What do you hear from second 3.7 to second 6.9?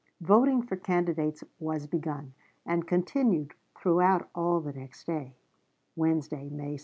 throughout all the next day (Wednesday, May 2).